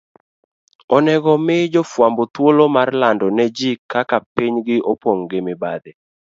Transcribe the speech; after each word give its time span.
onego 0.95 1.31
mi 1.45 1.57
jofwambo 1.73 2.21
thuolo 2.33 2.63
mar 2.75 2.89
lando 3.01 3.27
ne 3.37 3.45
ji 3.57 3.71
kaka 3.91 4.17
pinygi 4.33 4.77
opong' 4.91 5.21
gi 5.29 5.39
mibadhi. 5.47 5.91